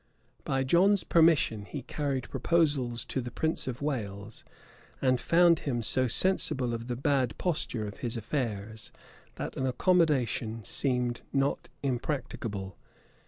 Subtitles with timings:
[0.43, 4.43] By John's permission, he carried proposals to the prince of Wales;
[4.99, 8.91] and found him so sensible of the bad posture of his affairs,
[9.35, 12.79] that an accommodation seemed not impracticable.